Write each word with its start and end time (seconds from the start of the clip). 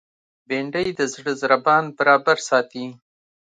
بېنډۍ 0.47 0.87
د 0.99 1.01
زړه 1.13 1.31
ضربان 1.41 1.83
برابر 1.97 2.37
ساتي 2.49 2.85